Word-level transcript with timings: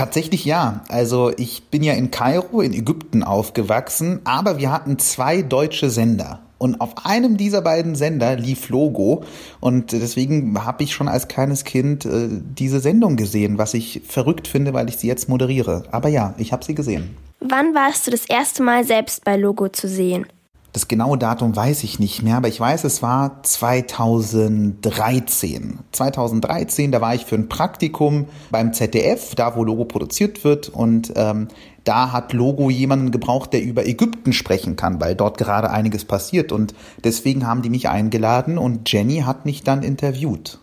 Tatsächlich 0.00 0.46
ja. 0.46 0.82
Also 0.88 1.30
ich 1.36 1.64
bin 1.64 1.82
ja 1.82 1.92
in 1.92 2.10
Kairo 2.10 2.62
in 2.62 2.72
Ägypten 2.72 3.22
aufgewachsen, 3.22 4.20
aber 4.24 4.56
wir 4.56 4.72
hatten 4.72 4.98
zwei 4.98 5.42
deutsche 5.42 5.90
Sender. 5.90 6.40
Und 6.56 6.80
auf 6.80 7.04
einem 7.04 7.36
dieser 7.36 7.60
beiden 7.60 7.94
Sender 7.94 8.34
lief 8.36 8.70
Logo. 8.70 9.24
Und 9.60 9.92
deswegen 9.92 10.64
habe 10.64 10.84
ich 10.84 10.94
schon 10.94 11.06
als 11.06 11.28
kleines 11.28 11.64
Kind 11.64 12.06
äh, 12.06 12.28
diese 12.30 12.80
Sendung 12.80 13.16
gesehen, 13.16 13.58
was 13.58 13.74
ich 13.74 14.00
verrückt 14.08 14.48
finde, 14.48 14.72
weil 14.72 14.88
ich 14.88 14.96
sie 14.96 15.06
jetzt 15.06 15.28
moderiere. 15.28 15.82
Aber 15.90 16.08
ja, 16.08 16.32
ich 16.38 16.54
habe 16.54 16.64
sie 16.64 16.74
gesehen. 16.74 17.14
Wann 17.40 17.74
warst 17.74 18.06
du 18.06 18.10
das 18.10 18.24
erste 18.24 18.62
Mal 18.62 18.84
selbst 18.84 19.22
bei 19.26 19.36
Logo 19.36 19.68
zu 19.68 19.86
sehen? 19.86 20.24
Das 20.72 20.86
genaue 20.86 21.18
Datum 21.18 21.56
weiß 21.56 21.82
ich 21.82 21.98
nicht 21.98 22.22
mehr, 22.22 22.36
aber 22.36 22.46
ich 22.46 22.60
weiß, 22.60 22.84
es 22.84 23.02
war 23.02 23.42
2013. 23.42 25.80
2013, 25.90 26.92
da 26.92 27.00
war 27.00 27.12
ich 27.14 27.24
für 27.24 27.34
ein 27.34 27.48
Praktikum 27.48 28.26
beim 28.50 28.72
ZDF, 28.72 29.34
da 29.34 29.56
wo 29.56 29.64
Logo 29.64 29.84
produziert 29.84 30.44
wird 30.44 30.68
und 30.68 31.12
ähm, 31.16 31.48
da 31.82 32.12
hat 32.12 32.32
Logo 32.32 32.70
jemanden 32.70 33.10
gebraucht, 33.10 33.52
der 33.52 33.62
über 33.62 33.84
Ägypten 33.84 34.32
sprechen 34.32 34.76
kann, 34.76 35.00
weil 35.00 35.16
dort 35.16 35.38
gerade 35.38 35.70
einiges 35.70 36.04
passiert 36.04 36.52
und 36.52 36.72
deswegen 37.02 37.44
haben 37.46 37.62
die 37.62 37.70
mich 37.70 37.88
eingeladen 37.88 38.58
und 38.58 38.92
Jenny 38.92 39.24
hat 39.26 39.46
mich 39.46 39.64
dann 39.64 39.82
interviewt. 39.82 40.60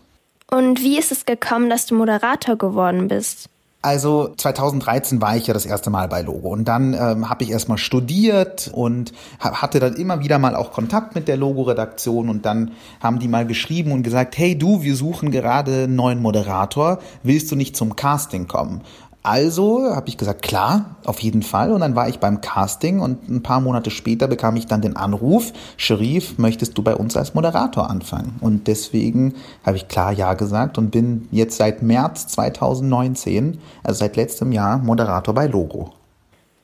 Und 0.50 0.80
wie 0.80 0.98
ist 0.98 1.12
es 1.12 1.26
gekommen, 1.26 1.68
dass 1.68 1.84
du 1.84 1.94
Moderator 1.94 2.56
geworden 2.56 3.08
bist? 3.08 3.50
Also 3.80 4.34
2013 4.36 5.20
war 5.20 5.36
ich 5.36 5.46
ja 5.46 5.54
das 5.54 5.64
erste 5.64 5.88
Mal 5.88 6.08
bei 6.08 6.22
Logo. 6.22 6.48
Und 6.48 6.66
dann 6.66 6.94
ähm, 6.94 7.30
habe 7.30 7.44
ich 7.44 7.50
erstmal 7.50 7.78
studiert 7.78 8.70
und 8.72 9.12
hatte 9.38 9.78
dann 9.78 9.94
immer 9.94 10.18
wieder 10.18 10.40
mal 10.40 10.56
auch 10.56 10.72
Kontakt 10.72 11.14
mit 11.14 11.28
der 11.28 11.36
Logo-Redaktion. 11.36 12.28
Und 12.28 12.44
dann 12.44 12.72
haben 13.00 13.20
die 13.20 13.28
mal 13.28 13.46
geschrieben 13.46 13.92
und 13.92 14.02
gesagt, 14.02 14.36
hey 14.36 14.58
du, 14.58 14.82
wir 14.82 14.96
suchen 14.96 15.30
gerade 15.30 15.84
einen 15.84 15.94
neuen 15.94 16.20
Moderator, 16.20 16.98
willst 17.22 17.52
du 17.52 17.56
nicht 17.56 17.76
zum 17.76 17.94
Casting 17.94 18.48
kommen? 18.48 18.80
Also 19.28 19.94
habe 19.94 20.08
ich 20.08 20.16
gesagt, 20.16 20.40
klar, 20.40 20.96
auf 21.04 21.20
jeden 21.20 21.42
Fall. 21.42 21.70
Und 21.70 21.80
dann 21.80 21.94
war 21.94 22.08
ich 22.08 22.18
beim 22.18 22.40
Casting 22.40 23.00
und 23.00 23.28
ein 23.28 23.42
paar 23.42 23.60
Monate 23.60 23.90
später 23.90 24.26
bekam 24.26 24.56
ich 24.56 24.66
dann 24.66 24.80
den 24.80 24.96
Anruf, 24.96 25.52
Sherif, 25.76 26.38
möchtest 26.38 26.78
du 26.78 26.82
bei 26.82 26.96
uns 26.96 27.14
als 27.14 27.34
Moderator 27.34 27.90
anfangen? 27.90 28.36
Und 28.40 28.68
deswegen 28.68 29.34
habe 29.66 29.76
ich 29.76 29.86
klar 29.86 30.12
Ja 30.12 30.32
gesagt 30.32 30.78
und 30.78 30.90
bin 30.90 31.28
jetzt 31.30 31.58
seit 31.58 31.82
März 31.82 32.28
2019, 32.28 33.58
also 33.82 33.98
seit 33.98 34.16
letztem 34.16 34.50
Jahr, 34.50 34.78
Moderator 34.78 35.34
bei 35.34 35.46
Logo. 35.46 35.92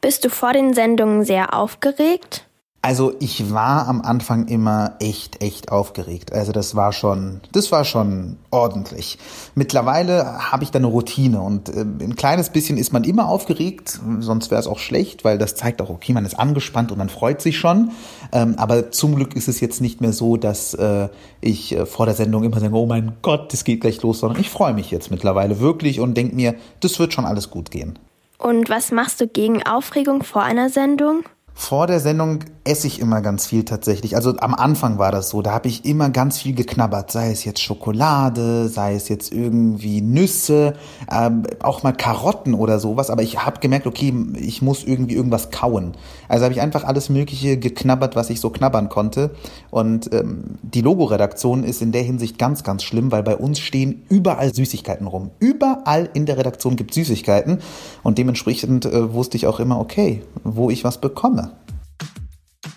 Bist 0.00 0.24
du 0.24 0.30
vor 0.30 0.54
den 0.54 0.72
Sendungen 0.72 1.22
sehr 1.22 1.52
aufgeregt? 1.52 2.46
Also 2.84 3.14
ich 3.18 3.50
war 3.50 3.88
am 3.88 4.02
Anfang 4.02 4.46
immer 4.46 4.96
echt, 5.00 5.42
echt 5.42 5.72
aufgeregt. 5.72 6.34
Also 6.34 6.52
das 6.52 6.74
war 6.74 6.92
schon, 6.92 7.40
das 7.50 7.72
war 7.72 7.86
schon 7.86 8.36
ordentlich. 8.50 9.16
Mittlerweile 9.54 10.50
habe 10.52 10.64
ich 10.64 10.70
da 10.70 10.80
eine 10.80 10.88
Routine 10.88 11.40
und 11.40 11.70
äh, 11.70 11.80
ein 11.80 12.14
kleines 12.14 12.50
bisschen 12.50 12.76
ist 12.76 12.92
man 12.92 13.04
immer 13.04 13.26
aufgeregt, 13.26 14.00
sonst 14.20 14.50
wäre 14.50 14.60
es 14.60 14.66
auch 14.66 14.78
schlecht, 14.78 15.24
weil 15.24 15.38
das 15.38 15.54
zeigt 15.54 15.80
auch, 15.80 15.88
okay, 15.88 16.12
man 16.12 16.26
ist 16.26 16.38
angespannt 16.38 16.92
und 16.92 16.98
man 16.98 17.08
freut 17.08 17.40
sich 17.40 17.56
schon. 17.56 17.92
Ähm, 18.32 18.56
aber 18.58 18.90
zum 18.90 19.16
Glück 19.16 19.34
ist 19.34 19.48
es 19.48 19.60
jetzt 19.60 19.80
nicht 19.80 20.02
mehr 20.02 20.12
so, 20.12 20.36
dass 20.36 20.74
äh, 20.74 21.08
ich 21.40 21.74
äh, 21.74 21.86
vor 21.86 22.04
der 22.04 22.14
Sendung 22.14 22.44
immer 22.44 22.60
sage, 22.60 22.74
oh 22.74 22.84
mein 22.84 23.14
Gott, 23.22 23.54
es 23.54 23.64
geht 23.64 23.80
gleich 23.80 24.02
los, 24.02 24.18
sondern 24.18 24.38
ich 24.38 24.50
freue 24.50 24.74
mich 24.74 24.90
jetzt 24.90 25.10
mittlerweile 25.10 25.58
wirklich 25.58 26.00
und 26.00 26.18
denke 26.18 26.36
mir, 26.36 26.54
das 26.80 26.98
wird 26.98 27.14
schon 27.14 27.24
alles 27.24 27.48
gut 27.48 27.70
gehen. 27.70 27.98
Und 28.36 28.68
was 28.68 28.92
machst 28.92 29.22
du 29.22 29.26
gegen 29.26 29.62
Aufregung 29.62 30.22
vor 30.22 30.42
einer 30.42 30.68
Sendung? 30.68 31.22
Vor 31.54 31.86
der 31.86 32.00
Sendung 32.00 32.40
esse 32.64 32.86
ich 32.86 32.98
immer 32.98 33.20
ganz 33.20 33.46
viel 33.46 33.64
tatsächlich. 33.64 34.16
Also 34.16 34.36
am 34.38 34.54
Anfang 34.54 34.98
war 34.98 35.12
das 35.12 35.28
so, 35.28 35.42
da 35.42 35.52
habe 35.52 35.68
ich 35.68 35.84
immer 35.84 36.08
ganz 36.08 36.38
viel 36.38 36.54
geknabbert, 36.54 37.12
sei 37.12 37.30
es 37.30 37.44
jetzt 37.44 37.60
Schokolade, 37.60 38.68
sei 38.68 38.94
es 38.94 39.10
jetzt 39.10 39.32
irgendwie 39.32 40.00
Nüsse, 40.00 40.72
ähm, 41.10 41.42
auch 41.60 41.82
mal 41.82 41.92
Karotten 41.92 42.54
oder 42.54 42.78
sowas. 42.78 43.10
Aber 43.10 43.22
ich 43.22 43.44
habe 43.44 43.60
gemerkt, 43.60 43.86
okay, 43.86 44.14
ich 44.36 44.62
muss 44.62 44.82
irgendwie 44.82 45.14
irgendwas 45.14 45.50
kauen. 45.50 45.92
Also 46.26 46.44
habe 46.44 46.54
ich 46.54 46.62
einfach 46.62 46.84
alles 46.84 47.10
Mögliche 47.10 47.58
geknabbert, 47.58 48.16
was 48.16 48.30
ich 48.30 48.40
so 48.40 48.48
knabbern 48.48 48.88
konnte. 48.88 49.32
Und 49.70 50.12
ähm, 50.14 50.56
die 50.62 50.80
Logo-Redaktion 50.80 51.64
ist 51.64 51.82
in 51.82 51.92
der 51.92 52.02
Hinsicht 52.02 52.38
ganz, 52.38 52.64
ganz 52.64 52.82
schlimm, 52.82 53.12
weil 53.12 53.22
bei 53.22 53.36
uns 53.36 53.58
stehen 53.58 54.04
überall 54.08 54.54
Süßigkeiten 54.54 55.06
rum. 55.06 55.32
Überall 55.38 56.08
in 56.14 56.24
der 56.24 56.38
Redaktion 56.38 56.76
gibt 56.76 56.94
Süßigkeiten. 56.94 57.58
Und 58.02 58.16
dementsprechend 58.16 58.86
äh, 58.86 59.12
wusste 59.12 59.36
ich 59.36 59.46
auch 59.46 59.60
immer, 59.60 59.78
okay, 59.78 60.22
wo 60.44 60.70
ich 60.70 60.82
was 60.82 60.98
bekomme. 60.98 61.52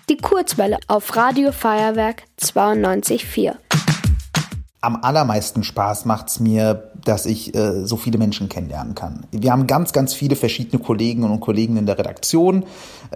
Die 0.09 0.15
Kurzwelle 0.15 0.77
auf 0.87 1.17
Radio 1.17 1.51
Feuerwerk 1.51 2.23
92.4. 2.39 3.55
Am 4.79 5.03
allermeisten 5.03 5.65
Spaß 5.65 6.05
macht's 6.05 6.39
mir, 6.39 6.91
dass 7.07 7.25
ich 7.25 7.55
äh, 7.55 7.85
so 7.85 7.97
viele 7.97 8.17
Menschen 8.17 8.49
kennenlernen 8.49 8.95
kann. 8.95 9.25
Wir 9.31 9.51
haben 9.51 9.67
ganz, 9.67 9.93
ganz 9.93 10.13
viele 10.13 10.35
verschiedene 10.35 10.81
Kolleginnen 10.81 11.31
und 11.31 11.39
Kollegen 11.39 11.77
in 11.77 11.85
der 11.85 11.97
Redaktion. 11.97 12.65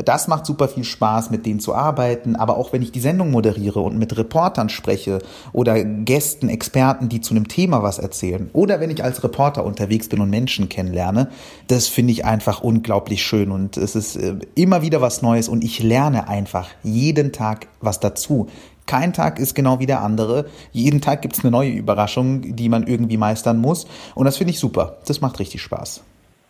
Das 0.06 0.28
macht 0.28 0.46
super 0.46 0.68
viel 0.68 0.84
Spaß, 0.84 1.31
mit 1.31 1.46
denen 1.46 1.59
zu 1.59 1.75
arbeiten. 1.75 2.35
Aber 2.35 2.57
auch 2.57 2.72
wenn 2.72 2.81
ich 2.81 2.91
die 2.91 3.00
Sendung 3.00 3.31
moderiere 3.31 3.81
und 3.81 3.97
mit 3.97 4.18
Reportern 4.18 4.69
spreche 4.69 5.19
oder 5.51 5.84
Gästen, 5.84 6.47
Experten, 6.47 7.09
die 7.09 7.22
zu 7.22 7.34
einem 7.34 7.47
Thema 7.47 7.84
was 7.84 8.00
erzählen. 8.00 8.50
Oder 8.53 8.80
wenn 8.80 8.90
ich 8.90 9.03
als 9.03 9.24
Reporter 9.24 9.66
unterwegs 9.66 10.07
bin 10.07 10.22
und 10.22 10.30
Menschen 10.30 10.69
kennenlerne, 10.69 11.30
das 11.68 11.88
finde 11.88 12.13
ich 12.13 12.24
einfach 12.25 12.62
unglaublich 12.62 13.24
schön. 13.24 13.51
Und 13.51 13.78
es 13.78 13.96
ist 13.96 14.16
äh, 14.16 14.35
immer 14.56 14.81
wieder 14.81 15.01
was 15.01 15.22
Neues 15.22 15.50
und 15.50 15.63
ich 15.63 15.84
lerne 15.84 16.30
einfach 16.30 16.69
jeden 16.84 17.31
Tag 17.34 17.68
was 17.81 18.00
dazu. 18.00 18.47
Kein 18.91 19.13
Tag 19.13 19.40
ist 19.40 19.56
genau 19.56 19.79
wie 19.79 19.85
der 19.85 20.02
andere. 20.02 20.47
Jeden 20.74 21.00
Tag 21.00 21.22
gibt 21.22 21.38
es 21.38 21.46
eine 21.46 21.52
neue 21.52 21.72
Überraschung, 21.72 22.57
die 22.57 22.68
man 22.68 22.85
irgendwie 22.85 23.16
meistern 23.16 23.57
muss. 23.57 23.88
Und 24.16 24.25
das 24.25 24.35
finde 24.35 24.52
ich 24.52 24.59
super. 24.59 24.97
Das 25.06 25.22
macht 25.22 25.40
richtig 25.40 25.62
Spaß. 25.62 26.02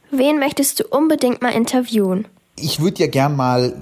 Wen 0.09 0.39
möchtest 0.39 0.79
du 0.79 0.85
unbedingt 0.89 1.43
mal 1.43 1.53
interviewen? 1.53 2.27
Ich 2.61 2.79
würde 2.79 2.99
ja 2.99 3.07
gern 3.07 3.35
mal 3.35 3.73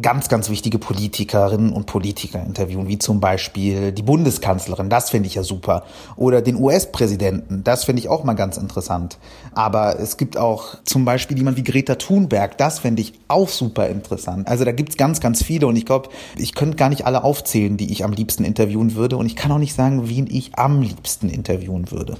ganz, 0.00 0.28
ganz 0.28 0.48
wichtige 0.48 0.78
Politikerinnen 0.78 1.72
und 1.72 1.86
Politiker 1.86 2.42
interviewen, 2.44 2.88
wie 2.88 2.98
zum 2.98 3.20
Beispiel 3.20 3.92
die 3.92 4.02
Bundeskanzlerin, 4.02 4.88
das 4.88 5.10
finde 5.10 5.26
ich 5.26 5.34
ja 5.34 5.42
super. 5.42 5.84
Oder 6.16 6.42
den 6.42 6.56
US-Präsidenten, 6.56 7.64
das 7.64 7.84
finde 7.84 8.00
ich 8.00 8.08
auch 8.08 8.24
mal 8.24 8.34
ganz 8.34 8.56
interessant. 8.56 9.18
Aber 9.52 9.98
es 9.98 10.16
gibt 10.16 10.36
auch 10.36 10.76
zum 10.84 11.04
Beispiel 11.04 11.36
jemand 11.36 11.56
wie 11.56 11.64
Greta 11.64 11.96
Thunberg, 11.96 12.56
das 12.58 12.78
finde 12.78 13.02
ich 13.02 13.12
auch 13.28 13.48
super 13.48 13.88
interessant. 13.88 14.48
Also 14.48 14.64
da 14.64 14.72
gibt's 14.72 14.96
ganz, 14.96 15.20
ganz 15.20 15.42
viele 15.42 15.66
und 15.66 15.76
ich 15.76 15.86
glaube, 15.86 16.08
ich 16.36 16.54
könnte 16.54 16.76
gar 16.76 16.88
nicht 16.88 17.06
alle 17.06 17.24
aufzählen, 17.24 17.76
die 17.76 17.92
ich 17.92 18.04
am 18.04 18.12
liebsten 18.12 18.44
interviewen 18.44 18.94
würde. 18.94 19.16
Und 19.16 19.26
ich 19.26 19.36
kann 19.36 19.52
auch 19.52 19.58
nicht 19.58 19.74
sagen, 19.74 20.08
wen 20.08 20.26
ich 20.26 20.58
am 20.58 20.80
liebsten 20.82 21.28
interviewen 21.28 21.90
würde. 21.90 22.16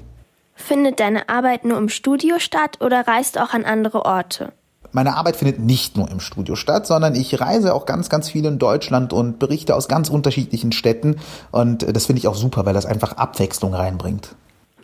Findet 0.55 0.99
deine 0.99 1.29
Arbeit 1.29 1.65
nur 1.65 1.79
im 1.79 1.89
Studio 1.89 2.39
statt 2.41 2.79
oder 2.81 3.07
reist 3.07 3.39
auch 3.39 3.55
an 3.55 3.65
andere 3.65 4.05
Orte? 4.05 4.53
Meine 4.93 5.17
Arbeit 5.17 5.37
findet 5.37 5.59
nicht 5.59 5.97
nur 5.97 6.11
im 6.11 6.21
Studio 6.21 6.57
statt, 6.57 6.87
sondern 6.87 7.15
ich 7.15 7.41
reise 7.41 7.75
auch 7.75 7.87
ganz, 7.87 8.09
ganz 8.09 8.31
viel 8.31 8.45
in 8.45 8.59
Deutschland 8.59 9.13
und 9.13 9.39
berichte 9.39 9.75
aus 9.75 9.89
ganz 9.89 10.09
unterschiedlichen 10.09 10.73
Städten. 10.73 11.17
Und 11.51 11.87
das 11.95 12.07
finde 12.07 12.21
ich 12.21 12.29
auch 12.29 12.35
super, 12.35 12.67
weil 12.67 12.75
das 12.75 12.87
einfach 12.87 13.13
Abwechslung 13.13 13.75
reinbringt. 13.75 14.35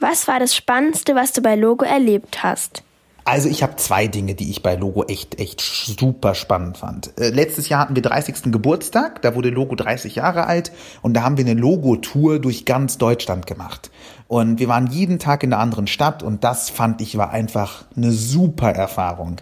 Was 0.00 0.28
war 0.28 0.38
das 0.38 0.54
Spannendste, 0.54 1.14
was 1.14 1.32
du 1.32 1.40
bei 1.40 1.56
Logo 1.56 1.84
erlebt 1.84 2.42
hast? 2.42 2.82
Also 3.26 3.48
ich 3.48 3.62
habe 3.62 3.76
zwei 3.76 4.06
Dinge, 4.06 4.34
die 4.34 4.50
ich 4.50 4.62
bei 4.62 4.74
Logo 4.74 5.04
echt, 5.04 5.40
echt 5.40 5.62
super 5.62 6.34
spannend 6.34 6.76
fand. 6.76 7.18
Äh, 7.18 7.30
letztes 7.30 7.70
Jahr 7.70 7.80
hatten 7.80 7.94
wir 7.94 8.02
30. 8.02 8.52
Geburtstag, 8.52 9.22
da 9.22 9.34
wurde 9.34 9.48
Logo 9.48 9.74
30 9.74 10.16
Jahre 10.16 10.46
alt 10.46 10.72
und 11.00 11.14
da 11.14 11.22
haben 11.22 11.38
wir 11.38 11.46
eine 11.46 11.58
Logo-Tour 11.58 12.38
durch 12.38 12.66
ganz 12.66 12.98
Deutschland 12.98 13.46
gemacht. 13.46 13.90
Und 14.34 14.58
wir 14.58 14.66
waren 14.66 14.88
jeden 14.88 15.20
Tag 15.20 15.44
in 15.44 15.52
einer 15.52 15.62
anderen 15.62 15.86
Stadt 15.86 16.24
und 16.24 16.42
das 16.42 16.68
fand 16.68 17.00
ich 17.00 17.16
war 17.16 17.30
einfach 17.30 17.84
eine 17.96 18.10
super 18.10 18.70
Erfahrung. 18.70 19.36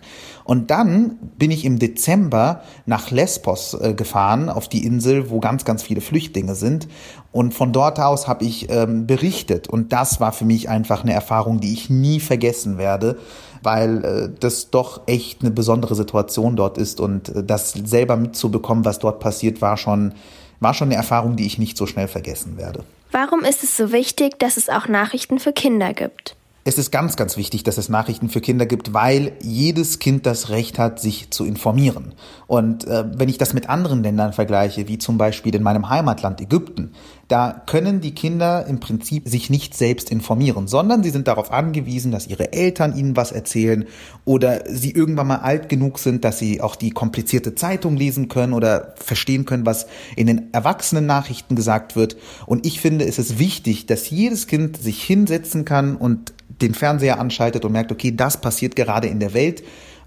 Und 0.45 0.71
dann 0.71 1.17
bin 1.39 1.51
ich 1.51 1.65
im 1.65 1.79
Dezember 1.79 2.61
nach 2.85 3.11
Lesbos 3.11 3.73
äh, 3.73 3.95
gefahren, 3.95 4.51
auf 4.51 4.69
die 4.69 4.85
Insel, 4.85 5.31
wo 5.31 5.41
ganz, 5.41 5.65
ganz 5.65 5.83
viele 5.83 6.03
Flüchtlinge 6.03 6.55
sind. 6.55 6.89
Und 7.31 7.55
von 7.55 7.73
dort 7.73 8.01
aus 8.01 8.29
habe 8.29 8.45
ich 8.45 8.69
ähm, 8.69 9.07
berichtet. 9.07 9.67
Und 9.67 9.95
das 9.95 10.21
war 10.21 10.33
für 10.33 10.45
mich 10.45 10.69
einfach 10.69 11.05
eine 11.05 11.15
Erfahrung, 11.15 11.61
die 11.61 11.73
ich 11.73 11.89
nie 11.89 12.21
vergessen 12.21 12.77
werde, 12.77 13.19
weil 13.63 14.05
äh, 14.05 14.29
das 14.41 14.69
doch 14.69 15.05
echt 15.07 15.41
eine 15.41 15.53
besondere 15.53 15.95
Situation 15.95 16.55
dort 16.55 16.77
ist. 16.77 17.01
Und 17.01 17.31
äh, 17.31 17.43
das 17.43 17.71
selber 17.71 18.17
mitzubekommen, 18.17 18.85
was 18.85 18.99
dort 18.99 19.21
passiert, 19.21 19.63
war 19.63 19.79
schon, 19.79 20.13
war 20.61 20.75
schon 20.75 20.89
eine 20.89 20.97
Erfahrung, 20.97 21.37
die 21.37 21.47
ich 21.47 21.57
nicht 21.57 21.79
so 21.79 21.87
schnell 21.87 22.09
vergessen 22.09 22.59
werde. 22.59 22.85
Warum 23.13 23.45
ist 23.45 23.63
es 23.63 23.77
so 23.77 23.93
wichtig, 23.93 24.39
dass 24.39 24.57
es 24.57 24.71
auch 24.71 24.89
Nachrichten 24.89 25.39
für 25.39 25.53
Kinder 25.53 25.93
gibt? 25.93 26.35
Es 26.65 26.79
ist 26.79 26.93
ganz, 26.93 27.17
ganz 27.17 27.37
wichtig, 27.37 27.65
dass 27.65 27.77
es 27.77 27.89
Nachrichten 27.89 28.29
für 28.29 28.41
Kinder 28.41 28.67
gibt, 28.67 28.95
weil 28.95 29.33
jedes 29.43 29.99
Kind 29.99 30.27
das 30.27 30.49
Recht 30.49 30.79
hat, 30.79 31.01
sich 31.01 31.31
zu 31.31 31.45
informieren. 31.45 32.15
Und 32.47 32.87
äh, 32.87 33.05
wenn 33.19 33.29
ich 33.29 33.37
das 33.37 33.53
mit 33.53 33.69
anderen 33.69 34.05
Ländern 34.05 34.33
vergleiche, 34.33 34.87
wie 34.87 34.99
zum 34.99 35.19
Beispiel 35.19 35.57
in 35.57 35.65
meinem 35.65 35.89
Heimatland 35.89 36.41
Ägypten, 36.41 36.93
da 37.27 37.63
können 37.67 38.01
die 38.01 38.15
Kinder 38.15 38.67
im 38.67 38.79
Prinzip 38.79 39.27
sich 39.27 39.51
nicht 39.51 39.75
selbst 39.75 40.11
informieren, 40.11 40.69
sondern 40.69 41.03
sie 41.03 41.11
sind 41.11 41.27
darauf 41.27 41.51
angewiesen, 41.51 42.13
dass 42.13 42.29
ihre 42.29 42.53
Eltern 42.53 42.97
ihnen 42.97 43.17
was 43.17 43.33
erzählen 43.33 43.87
oder 44.25 44.63
sie 44.69 44.93
irgendwann 44.93 45.29
mal 45.29 45.37
alt 45.37 45.69
genug 45.69 45.99
sind, 45.99 46.25
dass 46.25 46.39
sie 46.39 46.61
auch 46.61 46.77
die 46.77 46.91
komplizierte 46.91 47.57
Zeitung 47.57 47.97
lesen 47.97 48.29
können 48.29 48.53
oder 48.53 48.95
verstehen 48.97 49.47
können, 49.47 49.67
was 49.67 49.87
in 50.15 50.29
den 50.29 50.53
Erwachsenen-Nachrichten 50.53 51.57
gesagt 51.57 51.97
wird. 51.97 52.17
Und 52.47 52.67
ich 52.67 52.81
finde, 52.81 53.05
es 53.07 53.19
ist 53.19 53.41
wichtig, 53.41 53.87
dass 53.87 54.11
jedes 54.11 54.47
Kind 54.47 54.77
sich 54.77 55.03
hinsetzen 55.03 55.65
kann 55.65 55.97
und 55.97 56.35
den 56.61 56.75
Fernseher 56.75 57.19
anschaltet 57.19 57.65
und 57.65 57.73
merkt, 57.73 57.93
okay, 57.93 58.15
das 58.15 58.41
passiert 58.41 58.77
gerade 58.77 59.09
in 59.09 59.21
der 59.21 59.35
Welt 59.35 59.63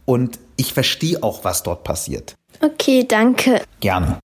und 0.06 0.40
ich 0.56 0.74
verstehe 0.74 1.22
auch, 1.24 1.44
was 1.44 1.64
dort 1.64 1.84
passiert. 1.84 2.36
Okay, 2.62 3.06
danke. 3.08 3.62
Gerne. 3.80 4.14